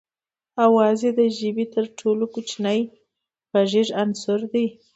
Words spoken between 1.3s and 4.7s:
ژبې تر ټولو کوچنی غږیز عنصر دی